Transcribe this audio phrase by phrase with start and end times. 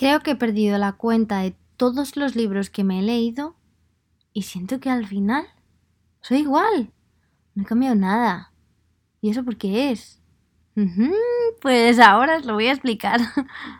[0.00, 3.54] Creo que he perdido la cuenta de todos los libros que me he leído
[4.32, 5.46] y siento que al final
[6.22, 6.90] soy igual.
[7.54, 8.50] No he cambiado nada.
[9.20, 10.18] ¿Y eso por qué es?
[11.60, 13.20] pues ahora os lo voy a explicar.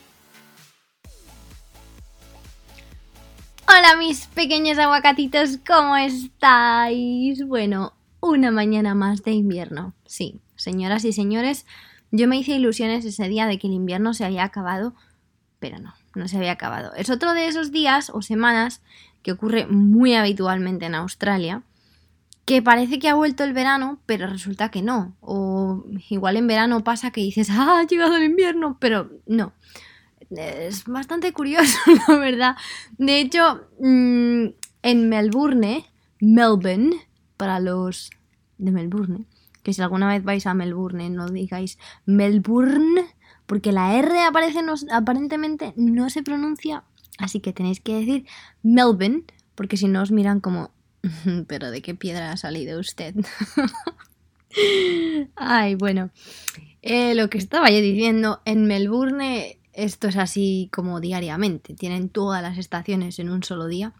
[3.73, 7.47] Hola mis pequeños aguacatitos, ¿cómo estáis?
[7.47, 9.93] Bueno, una mañana más de invierno.
[10.05, 11.65] Sí, señoras y señores,
[12.11, 14.93] yo me hice ilusiones ese día de que el invierno se había acabado,
[15.59, 16.93] pero no, no se había acabado.
[16.95, 18.81] Es otro de esos días o semanas
[19.23, 21.63] que ocurre muy habitualmente en Australia,
[22.43, 25.15] que parece que ha vuelto el verano, pero resulta que no.
[25.21, 29.53] O igual en verano pasa que dices, ah, ha llegado el invierno, pero no
[30.35, 32.55] es bastante curioso, la verdad.
[32.97, 34.45] De hecho, mm,
[34.83, 35.85] en Melbourne,
[36.19, 36.95] Melbourne,
[37.37, 38.11] para los
[38.57, 39.25] de Melbourne,
[39.63, 43.05] que si alguna vez vais a Melbourne no digáis Melbourne,
[43.45, 44.59] porque la R aparece
[44.91, 46.83] aparentemente no se pronuncia,
[47.17, 48.25] así que tenéis que decir
[48.63, 49.23] Melbourne,
[49.55, 50.71] porque si no os miran como,
[51.47, 53.15] pero ¿de qué piedra ha salido usted?
[55.35, 56.11] Ay, bueno,
[56.81, 61.73] eh, lo que estaba yo diciendo, en Melbourne esto es así como diariamente.
[61.73, 63.93] Tienen todas las estaciones en un solo día.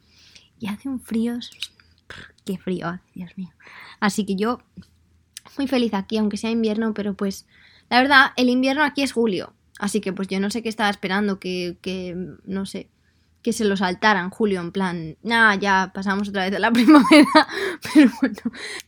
[0.59, 1.39] Y hace un frío.
[2.45, 3.52] Qué frío Dios mío.
[4.00, 4.59] Así que yo
[5.58, 7.45] muy feliz aquí, aunque sea invierno, pero pues
[7.89, 9.53] la verdad, el invierno aquí es julio.
[9.80, 12.89] Así que pues yo no sé qué estaba esperando, que, que no sé,
[13.41, 17.47] que se lo saltaran julio en plan, nada, ya pasamos otra vez a la primavera,
[17.94, 18.38] pero bueno,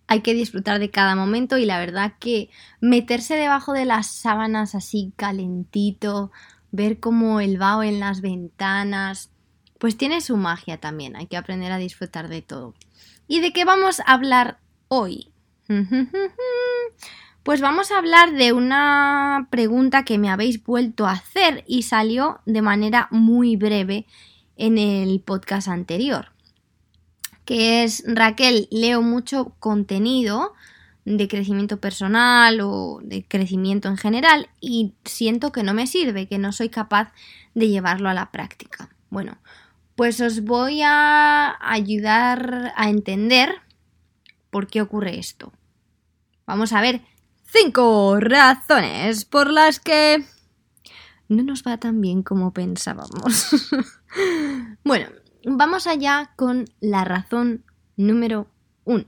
[0.08, 4.76] hay que disfrutar de cada momento y la verdad que meterse debajo de las sábanas
[4.76, 6.32] así calentito,
[6.74, 9.30] ver cómo el vaho en las ventanas,
[9.78, 12.74] pues tiene su magia también, hay que aprender a disfrutar de todo.
[13.28, 15.32] ¿Y de qué vamos a hablar hoy?
[17.44, 22.40] Pues vamos a hablar de una pregunta que me habéis vuelto a hacer y salió
[22.46, 24.06] de manera muy breve
[24.56, 26.32] en el podcast anterior,
[27.44, 30.54] que es Raquel, leo mucho contenido
[31.06, 36.38] de crecimiento personal o de crecimiento en general y siento que no me sirve, que
[36.38, 37.12] no soy capaz
[37.54, 38.90] de llevarlo a la práctica.
[39.10, 39.38] Bueno,
[39.96, 43.62] pues os voy a ayudar a entender
[44.50, 45.52] por qué ocurre esto.
[46.46, 47.02] Vamos a ver
[47.46, 50.24] cinco razones por las que
[51.28, 53.72] no nos va tan bien como pensábamos.
[54.84, 55.08] bueno,
[55.46, 57.64] vamos allá con la razón
[57.96, 58.48] número
[58.84, 59.06] uno.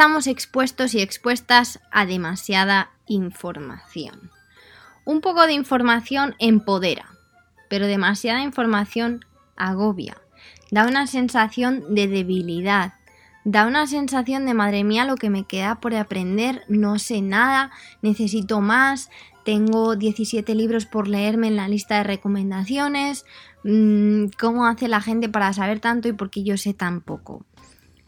[0.00, 4.30] Estamos expuestos y expuestas a demasiada información.
[5.04, 7.10] Un poco de información empodera,
[7.68, 10.16] pero demasiada información agobia.
[10.70, 12.94] Da una sensación de debilidad.
[13.44, 17.70] Da una sensación de madre mía lo que me queda por aprender, no sé nada,
[18.00, 19.10] necesito más,
[19.44, 23.26] tengo 17 libros por leerme en la lista de recomendaciones,
[23.64, 27.44] mm, cómo hace la gente para saber tanto y por qué yo sé tan poco.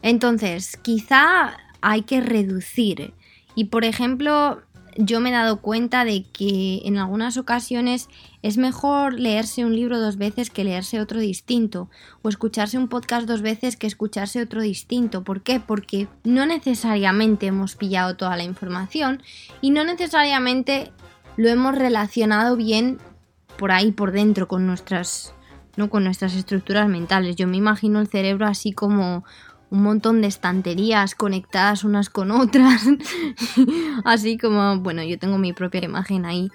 [0.01, 3.13] Entonces, quizá hay que reducir.
[3.55, 4.63] Y por ejemplo,
[4.95, 8.09] yo me he dado cuenta de que en algunas ocasiones
[8.41, 11.89] es mejor leerse un libro dos veces que leerse otro distinto,
[12.21, 15.23] o escucharse un podcast dos veces que escucharse otro distinto.
[15.23, 15.59] ¿Por qué?
[15.59, 19.21] Porque no necesariamente hemos pillado toda la información
[19.61, 20.91] y no necesariamente
[21.35, 22.97] lo hemos relacionado bien
[23.57, 25.33] por ahí por dentro con nuestras
[25.75, 27.35] no con nuestras estructuras mentales.
[27.35, 29.23] Yo me imagino el cerebro así como
[29.73, 32.83] un montón de estanterías conectadas unas con otras.
[34.05, 36.51] Así como, bueno, yo tengo mi propia imagen ahí.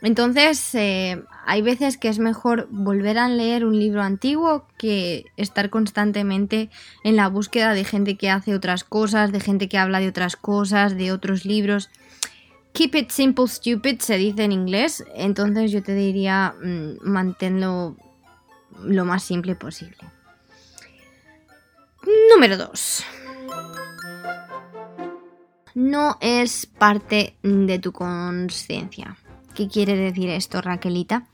[0.00, 5.68] Entonces, eh, hay veces que es mejor volver a leer un libro antiguo que estar
[5.68, 6.70] constantemente
[7.04, 10.36] en la búsqueda de gente que hace otras cosas, de gente que habla de otras
[10.36, 11.90] cosas, de otros libros.
[12.72, 15.04] Keep it simple, stupid se dice en inglés.
[15.14, 17.96] Entonces yo te diría, mm, manténlo
[18.82, 19.98] lo más simple posible.
[22.30, 23.04] Número 2.
[25.74, 29.16] No es parte de tu conciencia.
[29.54, 31.28] ¿Qué quiere decir esto, Raquelita?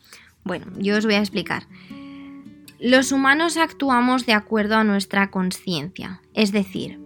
[0.45, 1.65] Bueno, yo os voy a explicar.
[2.79, 6.21] Los humanos actuamos de acuerdo a nuestra conciencia.
[6.35, 7.01] Es decir,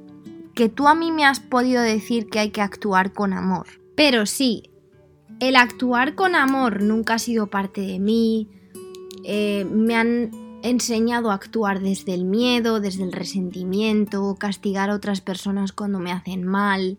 [0.55, 3.67] que tú a mí me has podido decir que hay que actuar con amor.
[3.97, 4.71] Pero si
[5.43, 8.49] el actuar con amor nunca ha sido parte de mí.
[9.25, 10.31] Eh, me han
[10.63, 16.13] enseñado a actuar desde el miedo, desde el resentimiento, castigar a otras personas cuando me
[16.13, 16.99] hacen mal.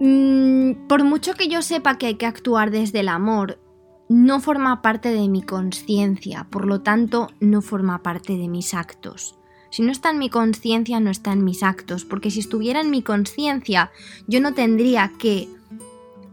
[0.00, 3.58] Mm, por mucho que yo sepa que hay que actuar desde el amor,
[4.08, 9.38] no forma parte de mi conciencia, por lo tanto no forma parte de mis actos.
[9.70, 12.90] Si no está en mi conciencia, no está en mis actos, porque si estuviera en
[12.90, 13.90] mi conciencia,
[14.26, 15.48] yo no tendría que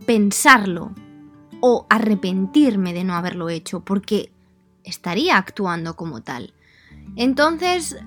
[0.05, 0.91] pensarlo
[1.59, 4.31] o arrepentirme de no haberlo hecho, porque
[4.85, 6.53] estaría actuando como tal.
[7.15, 7.97] Entonces,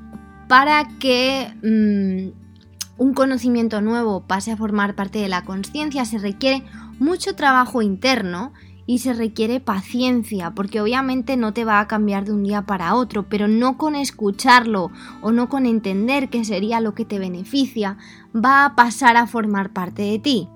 [0.49, 6.65] para que mm, un conocimiento nuevo pase a formar parte de la conciencia, se requiere
[6.99, 8.53] mucho trabajo interno
[8.87, 12.95] y se requiere paciencia, porque obviamente no te va a cambiar de un día para
[12.95, 14.91] otro, pero no con escucharlo
[15.21, 17.99] o no con entender que sería lo que te beneficia,
[18.35, 20.49] va a pasar a formar parte de ti.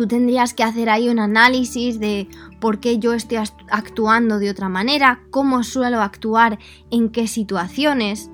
[0.00, 2.26] Tú tendrías que hacer ahí un análisis de
[2.58, 3.36] por qué yo estoy
[3.68, 6.58] actuando de otra manera, cómo suelo actuar,
[6.90, 8.30] en qué situaciones,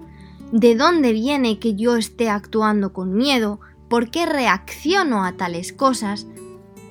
[0.52, 3.58] de dónde viene que yo esté actuando con miedo,
[3.88, 6.28] por qué reacciono a tales cosas.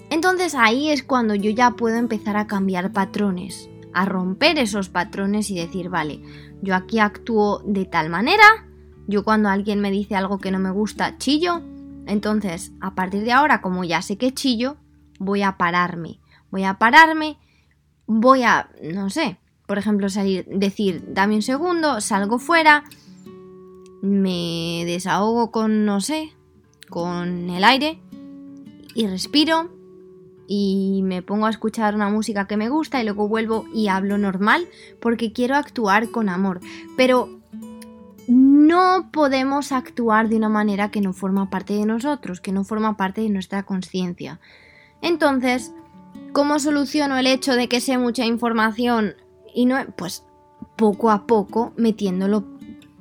[0.10, 5.50] Entonces ahí es cuando yo ya puedo empezar a cambiar patrones, a romper esos patrones
[5.52, 6.22] y decir, vale,
[6.62, 8.68] yo aquí actúo de tal manera,
[9.08, 11.62] yo cuando alguien me dice algo que no me gusta, chillo,
[12.08, 14.78] entonces a partir de ahora, como ya sé que chillo,
[15.20, 16.20] voy a pararme
[16.56, 17.38] voy a pararme,
[18.08, 19.38] voy a, no sé,
[19.68, 22.86] por ejemplo, salir, decir, dame un segundo, salgo fuera,
[24.02, 26.32] me desahogo con, no sé,
[26.90, 28.00] con el aire
[28.94, 29.70] y respiro
[30.48, 34.18] y me pongo a escuchar una música que me gusta y luego vuelvo y hablo
[34.18, 34.66] normal
[35.02, 36.62] porque quiero actuar con amor.
[36.96, 37.42] Pero
[38.28, 42.98] no podemos actuar de una manera que no forma parte de nosotros, que no forma
[42.98, 44.40] parte de nuestra conciencia.
[45.02, 45.74] Entonces,
[46.36, 49.16] ¿Cómo soluciono el hecho de que sé mucha información
[49.54, 49.78] y no...
[49.96, 50.26] Pues
[50.76, 52.44] poco a poco metiéndolo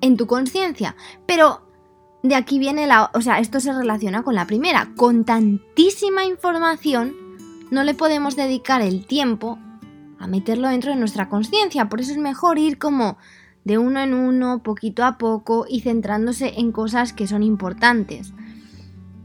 [0.01, 0.95] en tu conciencia.
[1.27, 1.67] Pero
[2.23, 3.11] de aquí viene la...
[3.13, 4.91] O sea, esto se relaciona con la primera.
[4.97, 7.17] Con tantísima información
[7.73, 9.59] no le podemos dedicar el tiempo
[10.21, 11.89] a meterlo dentro de nuestra conciencia.
[11.89, 13.19] Por eso es mejor ir como
[13.65, 18.33] de uno en uno, poquito a poco y centrándose en cosas que son importantes.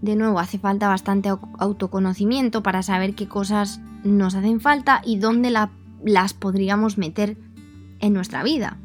[0.01, 5.51] De nuevo, hace falta bastante autoconocimiento para saber qué cosas nos hacen falta y dónde
[5.51, 7.37] las podríamos meter
[7.99, 8.77] en nuestra vida.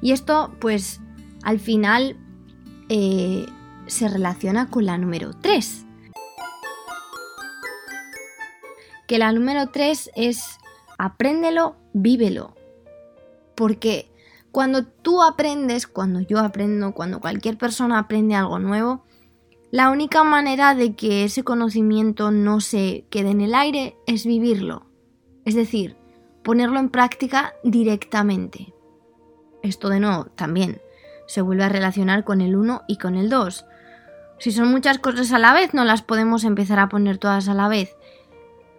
[0.00, 1.00] Y esto, pues,
[1.42, 2.16] al final
[2.88, 3.46] eh,
[3.86, 5.84] se relaciona con la número 3.
[9.06, 10.58] Que la número 3 es
[10.96, 12.54] apréndelo, vívelo.
[13.54, 14.10] Porque
[14.54, 19.04] cuando tú aprendes, cuando yo aprendo, cuando cualquier persona aprende algo nuevo,
[19.72, 24.86] la única manera de que ese conocimiento no se quede en el aire es vivirlo,
[25.44, 25.96] es decir,
[26.44, 28.72] ponerlo en práctica directamente.
[29.64, 30.80] Esto de nuevo también
[31.26, 33.66] se vuelve a relacionar con el 1 y con el 2.
[34.38, 37.54] Si son muchas cosas a la vez, no las podemos empezar a poner todas a
[37.54, 37.96] la vez.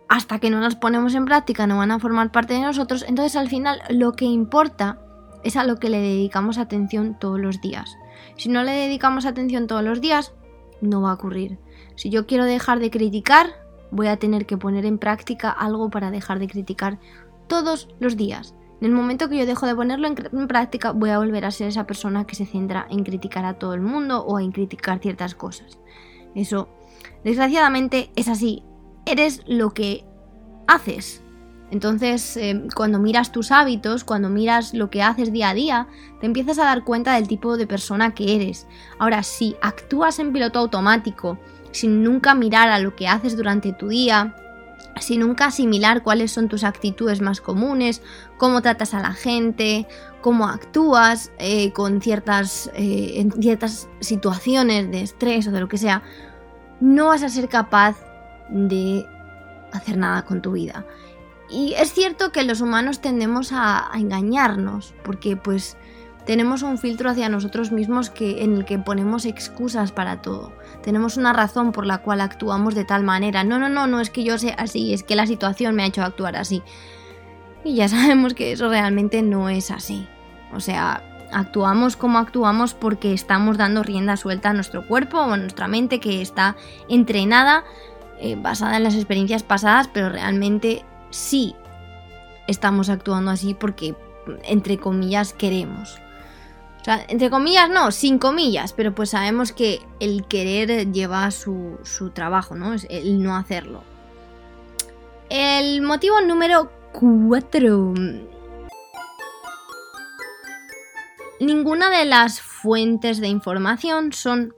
[0.07, 3.36] Hasta que no las ponemos en práctica no van a formar parte de nosotros, entonces
[3.36, 5.01] al final lo que importa
[5.45, 7.97] es a lo que le dedicamos atención todos los días.
[8.36, 10.33] Si no le dedicamos atención todos los días,
[10.81, 11.59] no va a ocurrir.
[11.95, 13.53] Si yo quiero dejar de criticar,
[13.92, 17.00] voy a tener que poner en práctica algo para dejar de criticar
[17.47, 18.55] todos los días.
[18.81, 21.67] En el momento que yo dejo de ponerlo en, práctica, voy a volver a ser
[21.67, 25.36] esa persona que se centra en criticar a todo el mundo o en criticar ciertas
[25.36, 25.77] cosas.
[26.34, 26.67] Eso,
[27.24, 28.63] desgraciadamente, es así.
[29.05, 30.03] Eres lo que
[30.67, 31.24] haces.
[31.72, 35.88] Entonces, eh, cuando miras tus hábitos, cuando miras lo que haces día a día,
[36.19, 38.67] te empiezas a dar cuenta del tipo de persona que eres.
[39.00, 41.39] Ahora, si actúas en piloto automático,
[41.72, 44.36] sin nunca mirar a lo que haces durante tu día,
[45.00, 48.01] sin nunca asimilar cuáles son tus actitudes más comunes,
[48.38, 49.88] cómo tratas a la gente,
[50.22, 55.77] cómo actúas eh, con ciertas, eh, en ciertas situaciones de estrés o de lo que
[55.77, 56.01] sea,
[56.79, 57.98] no vas a ser capaz
[58.50, 59.05] de
[59.74, 60.86] hacer nada con tu vida.
[61.49, 65.77] Y es cierto que los humanos tendemos a, engañarnos, porque pues
[66.25, 70.53] tenemos un filtro hacia nosotros mismos que, en el que ponemos excusas para todo.
[70.81, 73.43] Tenemos una razón por la cual actuamos de tal manera.
[73.43, 75.87] No, no, no, no es que yo sea así, es que la situación me ha
[75.87, 76.63] hecho actuar así.
[77.63, 80.07] Y ya sabemos que eso realmente no es así.
[80.51, 85.37] O sea, actuamos como actuamos porque estamos dando rienda suelta a nuestro cuerpo o a
[85.37, 86.55] nuestra mente que está
[86.89, 87.65] entrenada,
[88.19, 91.55] eh, basada en las experiencias pasadas, pero realmente sí
[92.47, 93.95] estamos actuando así porque,
[94.43, 96.00] entre comillas, queremos.
[96.81, 101.79] O sea, entre comillas no, sin comillas, pero pues sabemos que el querer lleva su,
[101.83, 102.74] su trabajo, ¿no?
[102.74, 103.83] Es el no hacerlo.
[105.29, 107.93] El motivo número 4.
[111.39, 114.53] Ninguna de las fuentes de información son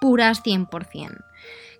[0.00, 1.24] puras 100%.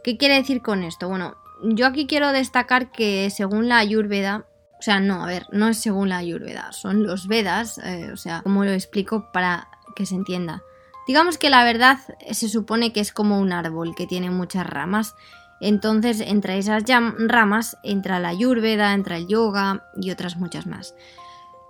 [0.05, 1.09] ¿Qué quiere decir con esto?
[1.09, 4.47] Bueno, yo aquí quiero destacar que según la Ayurveda,
[4.79, 8.17] o sea, no, a ver, no es según la Ayurveda, son los Vedas, eh, o
[8.17, 10.63] sea, ¿cómo lo explico para que se entienda?
[11.07, 11.99] Digamos que la verdad
[12.31, 15.15] se supone que es como un árbol que tiene muchas ramas.
[15.59, 16.85] Entonces, entre esas
[17.19, 20.95] ramas entra la Ayurveda, entra el yoga y otras muchas más.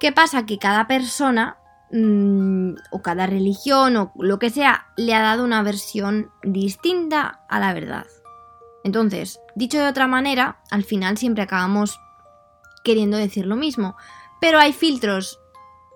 [0.01, 0.45] ¿Qué pasa?
[0.45, 1.57] Que cada persona
[1.93, 7.61] mm, o cada religión o lo que sea le ha dado una versión distinta a
[7.61, 8.07] la verdad.
[8.89, 12.01] Entonces, dicho de otra manera, al final siempre acabamos
[12.83, 13.99] queriendo decir lo mismo,
[14.41, 15.39] pero hay filtros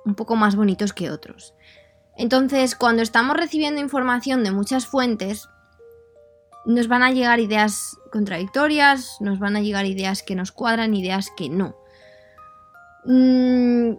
[0.04, 1.54] un poco más bonitos que otros.
[2.18, 5.48] Entonces, cuando estamos recibiendo información de muchas fuentes,
[6.66, 11.30] nos van a llegar ideas contradictorias, nos van a llegar ideas que nos cuadran, ideas
[11.34, 11.74] que no.
[13.06, 13.94] Mm,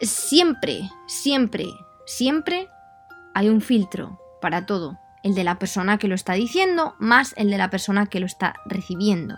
[0.00, 1.66] siempre, siempre,
[2.06, 2.70] siempre
[3.34, 7.50] hay un filtro para todo el de la persona que lo está diciendo más el
[7.50, 9.36] de la persona que lo está recibiendo.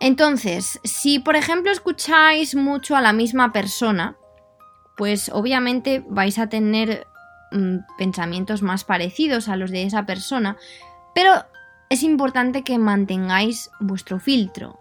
[0.00, 4.16] Entonces, si por ejemplo escucháis mucho a la misma persona,
[4.96, 7.06] pues obviamente vais a tener
[7.52, 10.56] mm, pensamientos más parecidos a los de esa persona,
[11.14, 11.44] pero
[11.90, 14.78] es importante que mantengáis vuestro filtro.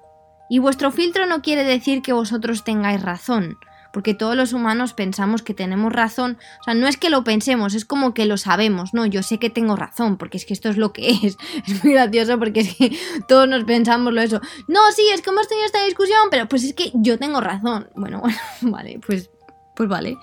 [0.49, 3.57] Y vuestro filtro no quiere decir que vosotros tengáis razón,
[3.91, 7.73] porque todos los humanos pensamos que tenemos razón, o sea, no es que lo pensemos,
[7.73, 10.69] es como que lo sabemos, no, yo sé que tengo razón, porque es que esto
[10.69, 14.41] es lo que es, es muy gracioso porque es que todos nos pensamos lo eso,
[14.67, 17.89] no, sí, es que hemos tenido esta discusión, pero pues es que yo tengo razón,
[17.95, 19.29] bueno, bueno, vale, pues,
[19.75, 20.17] pues vale.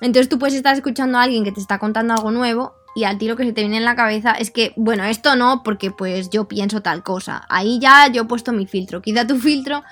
[0.00, 3.18] Entonces tú puedes estar escuchando a alguien que te está contando algo nuevo y al
[3.18, 6.30] tiro que se te viene en la cabeza es que, bueno, esto no, porque pues
[6.30, 7.44] yo pienso tal cosa.
[7.48, 9.02] Ahí ya yo he puesto mi filtro.
[9.02, 9.84] Quizá tu filtro,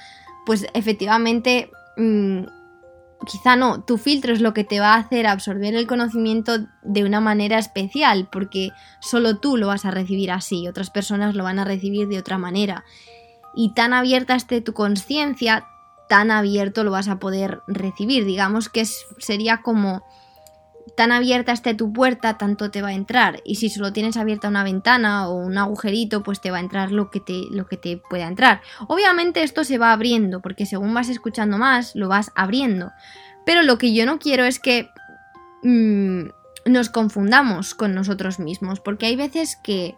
[0.46, 2.44] pues efectivamente mm,
[3.26, 7.04] quizá no, tu filtro es lo que te va a hacer absorber el conocimiento de
[7.04, 8.70] una manera especial, porque
[9.00, 12.38] solo tú lo vas a recibir así, otras personas lo van a recibir de otra
[12.38, 12.84] manera.
[13.54, 15.66] Y tan abierta esté tu conciencia,
[16.08, 18.24] tan abierto lo vas a poder recibir.
[18.24, 20.04] Digamos que sería como
[20.96, 23.40] tan abierta esté tu puerta, tanto te va a entrar.
[23.44, 26.92] Y si solo tienes abierta una ventana o un agujerito, pues te va a entrar
[26.92, 28.60] lo que te, lo que te pueda entrar.
[28.86, 32.92] Obviamente esto se va abriendo, porque según vas escuchando más, lo vas abriendo.
[33.44, 34.90] Pero lo que yo no quiero es que
[35.62, 36.28] mm,
[36.66, 39.96] nos confundamos con nosotros mismos, porque hay veces que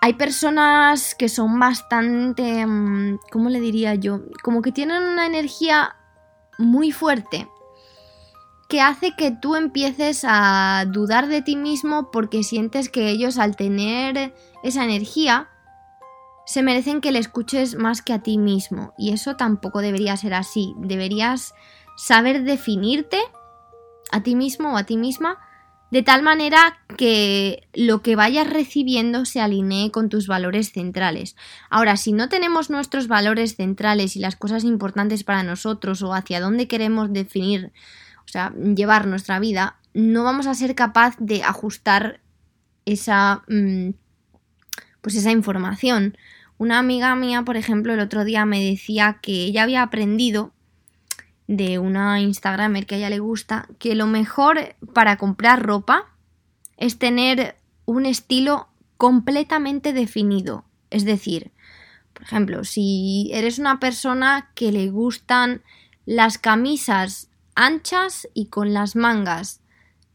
[0.00, 4.20] hay personas que son bastante, mm, ¿cómo le diría yo?
[4.42, 5.96] Como que tienen una energía
[6.58, 7.48] muy fuerte
[8.74, 13.54] que hace que tú empieces a dudar de ti mismo porque sientes que ellos al
[13.54, 15.48] tener esa energía
[16.44, 20.34] se merecen que le escuches más que a ti mismo y eso tampoco debería ser
[20.34, 20.74] así.
[20.78, 21.54] Deberías
[21.96, 23.20] saber definirte
[24.10, 25.38] a ti mismo o a ti misma
[25.92, 31.36] de tal manera que lo que vayas recibiendo se alinee con tus valores centrales.
[31.70, 36.40] Ahora, si no tenemos nuestros valores centrales y las cosas importantes para nosotros o hacia
[36.40, 37.72] dónde queremos definir
[38.24, 42.20] o sea, llevar nuestra vida, no vamos a ser capaz de ajustar
[42.84, 43.90] esa, mm,
[45.00, 46.16] pues esa información.
[46.58, 50.52] Una amiga mía, por ejemplo, el otro día me decía que ella había aprendido
[51.46, 56.14] de una Instagramer que a ella le gusta que lo mejor para comprar ropa
[56.76, 60.64] es tener un estilo completamente definido.
[60.90, 61.50] Es decir,
[62.12, 65.62] por ejemplo, si eres una persona que le gustan
[66.06, 69.60] las camisas anchas y con las mangas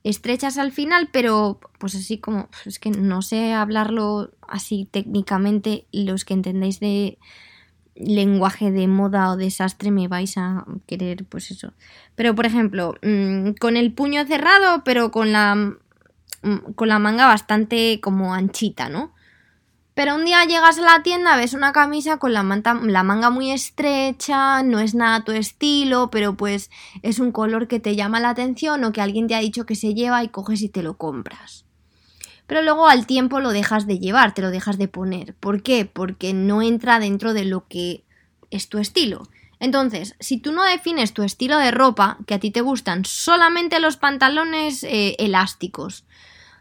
[0.03, 6.25] estrechas al final, pero pues así como, es que no sé hablarlo así técnicamente, los
[6.25, 7.17] que entendéis de
[7.95, 11.73] lenguaje de moda o desastre me vais a querer pues eso.
[12.15, 17.27] Pero por ejemplo, mm, con el puño cerrado, pero con la mm, con la manga
[17.27, 19.13] bastante como anchita, ¿no?
[19.99, 24.63] Pero un día llegas a la tienda, ves una camisa con la, manga muy estrecha,
[24.63, 28.81] no es nada tu estilo, pero pues es un color que te llama la atención
[28.85, 31.65] o que alguien te ha dicho que se lleva y coges y te lo compras.
[32.47, 35.33] Pero luego al tiempo lo dejas de llevar, te lo dejas de poner.
[35.33, 35.83] ¿Por qué?
[35.83, 38.05] Porque no entra dentro de lo que
[38.51, 39.27] es tu estilo.
[39.59, 43.81] Entonces, si tú no defines tu estilo de ropa, que a ti te gustan solamente
[43.81, 46.05] los pantalones eh, elásticos,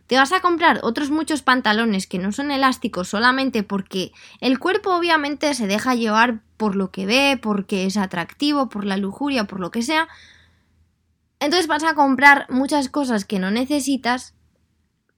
[0.08, 4.10] te vas a comprar otros muchos pantalones que no son elásticos solamente porque
[4.40, 8.96] el cuerpo obviamente se deja llevar por lo que ve, porque es atractivo, por la
[8.96, 10.08] lujuria, por lo que sea.
[11.40, 14.34] Entonces vas a comprar muchas cosas que no necesitas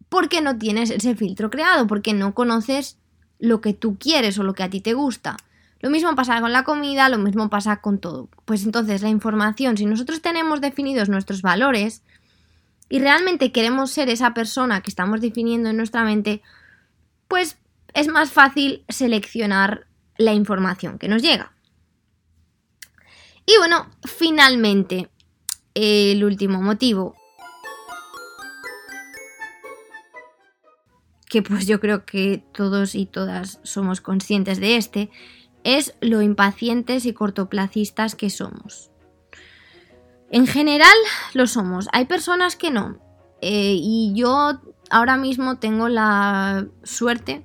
[0.08, 2.98] porque no tienes ese filtro creado, porque no conoces
[3.38, 5.36] lo que tú quieres o lo que a ti te gusta.
[5.78, 8.28] Lo mismo pasa con la comida, lo mismo pasa con todo.
[8.44, 12.02] Pues entonces la información, si nosotros tenemos definidos nuestros valores
[12.90, 16.42] y realmente queremos ser esa persona que estamos definiendo en nuestra mente,
[17.28, 17.56] pues
[17.94, 19.86] es más fácil seleccionar
[20.18, 21.52] la información que nos llega.
[23.46, 25.08] Y bueno, finalmente,
[25.74, 27.14] el último motivo,
[31.28, 35.10] que pues yo creo que todos y todas somos conscientes de este,
[35.62, 38.90] es lo impacientes y cortoplacistas que somos.
[40.30, 40.96] En general
[41.34, 42.98] lo somos, hay personas que no.
[43.42, 44.60] Eh, y yo
[44.90, 47.44] ahora mismo tengo la suerte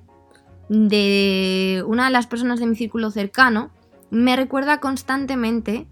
[0.68, 3.70] de una de las personas de mi círculo cercano,
[4.10, 5.86] me recuerda constantemente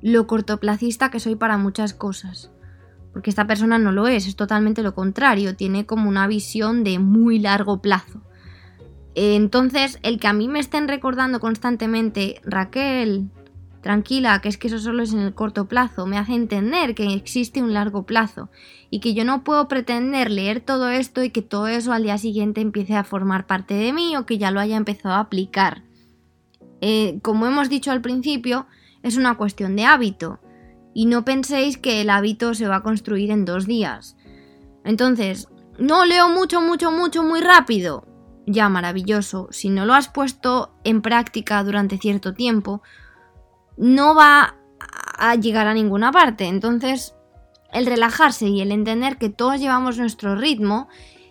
[0.00, 2.50] lo cortoplacista que soy para muchas cosas.
[3.12, 6.98] Porque esta persona no lo es, es totalmente lo contrario, tiene como una visión de
[6.98, 8.22] muy largo plazo.
[9.14, 13.30] Entonces, el que a mí me estén recordando constantemente, Raquel,
[13.80, 17.14] tranquila, que es que eso solo es en el corto plazo, me hace entender que
[17.14, 18.50] existe un largo plazo
[18.90, 22.18] y que yo no puedo pretender leer todo esto y que todo eso al día
[22.18, 25.82] siguiente empiece a formar parte de mí o que ya lo haya empezado a aplicar.
[26.80, 28.66] Eh, como hemos dicho al principio,
[29.02, 30.40] es una cuestión de hábito
[30.94, 34.16] y no penséis que el hábito se va a construir en dos días.
[34.84, 38.08] Entonces, no leo mucho, mucho, mucho, muy rápido
[38.48, 39.48] ya maravilloso.
[39.50, 42.82] Si no lo has puesto en práctica durante cierto tiempo,
[43.78, 44.56] no va
[45.18, 46.46] a llegar a ninguna parte.
[46.46, 47.14] Entonces,
[47.72, 50.88] el relajarse y el entender que todos llevamos nuestro ritmo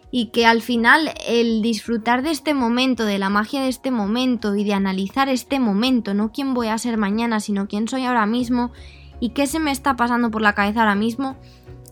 [0.10, 4.56] y que al final el disfrutar de este momento, de la magia de este momento
[4.56, 8.26] y de analizar este momento, no quién voy a ser mañana, sino quién soy ahora
[8.26, 8.72] mismo
[9.20, 11.36] y qué se me está pasando por la cabeza ahora mismo,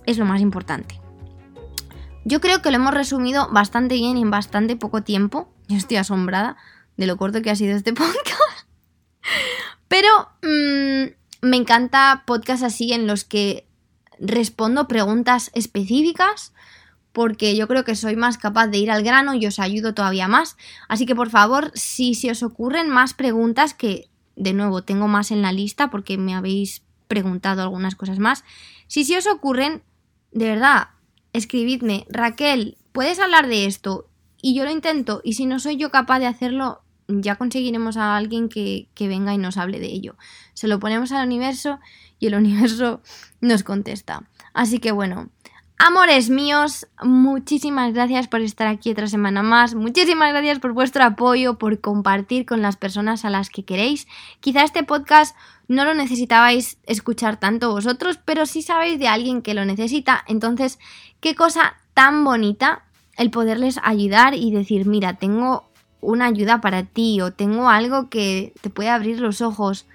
[0.05, 1.01] es lo más importante.
[2.23, 5.49] Yo creo que lo hemos resumido bastante bien y en bastante poco tiempo.
[5.67, 6.57] Yo estoy asombrada
[6.97, 8.67] de lo corto que ha sido este podcast.
[9.95, 13.65] Pero mm, me encanta podcasts así en los que
[14.19, 16.51] respondo preguntas específicas
[17.13, 20.27] porque yo creo que soy más capaz de ir al grano y os ayudo todavía
[20.27, 20.57] más.
[20.89, 25.31] Así que por favor, si se os ocurren más preguntas, que de nuevo tengo más
[25.31, 28.43] en la lista porque me habéis preguntado algunas cosas más,
[28.87, 29.81] si se os ocurren,
[30.33, 30.89] de verdad,
[31.31, 34.09] escribidme, Raquel, ¿puedes hablar de esto?
[34.41, 38.15] Y yo lo intento, y si no soy yo capaz de hacerlo, ya conseguiremos a
[38.15, 40.15] alguien que, que venga y nos hable de ello.
[40.53, 41.79] Se lo ponemos al universo
[42.19, 43.01] y el universo
[43.41, 44.29] nos contesta.
[44.53, 45.29] Así que bueno,
[45.77, 51.57] Amores míos, muchísimas gracias por estar aquí otra semana más, muchísimas gracias por vuestro apoyo,
[51.57, 54.07] por compartir con las personas a las que queréis.
[54.39, 55.35] Quizá este podcast
[55.67, 60.79] no lo necesitabais escuchar tanto vosotros, pero si sabéis de alguien que lo necesita, entonces
[61.19, 62.85] qué cosa tan bonita
[63.17, 65.69] el poderles ayudar y decir, mira, tengo
[66.05, 69.85] una ayuda para ti o tengo algo que te puede abrir los ojos,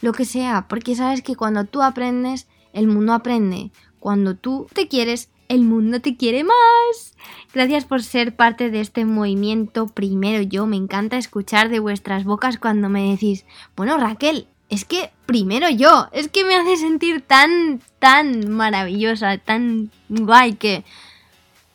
[0.00, 3.70] lo que sea, porque sabes que cuando tú aprendes, el mundo aprende.
[3.98, 7.16] Cuando tú te quieres, el mundo te quiere más.
[7.52, 9.86] Gracias por ser parte de este movimiento.
[9.86, 13.44] Primero yo, me encanta escuchar de vuestras bocas cuando me decís,
[13.76, 19.90] bueno Raquel, es que primero yo, es que me hace sentir tan, tan maravillosa, tan
[20.08, 20.84] guay que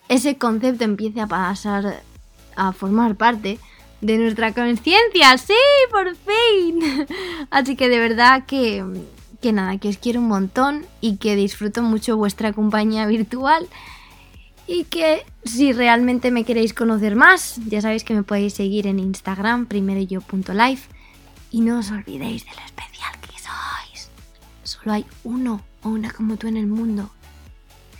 [0.08, 2.02] ese concepto empiece a pasar
[2.56, 3.60] a formar parte
[4.06, 5.38] de nuestra conciencia.
[5.38, 5.54] Sí,
[5.92, 7.08] por fin.
[7.50, 8.84] Así que de verdad que
[9.42, 13.68] que nada, que os quiero un montón y que disfruto mucho vuestra compañía virtual
[14.66, 18.98] y que si realmente me queréis conocer más, ya sabéis que me podéis seguir en
[18.98, 20.90] Instagram, primeroyo.life
[21.52, 24.10] y no os olvidéis de lo especial que sois.
[24.64, 27.12] Solo hay uno o una como tú en el mundo.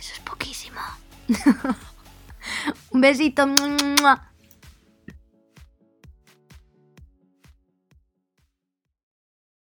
[0.00, 0.80] Eso es poquísimo.
[2.90, 3.46] un besito.